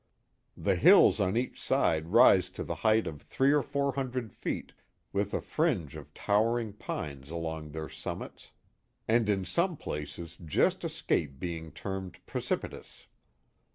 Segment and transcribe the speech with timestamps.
[0.57, 4.33] The hills on each side rise to the height of three or four hun dred
[4.33, 4.71] feet,
[5.13, 8.49] with a fringe of towering pines along their summits,
[9.07, 13.05] and in some places just escape being termed precipitous.